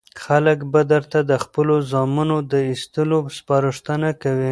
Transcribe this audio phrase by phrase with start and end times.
[0.23, 4.49] خلک به درته د خپلو زامنو د ایستلو سپارښتنه کوي.